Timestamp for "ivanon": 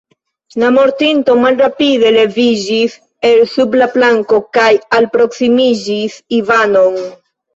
6.41-6.99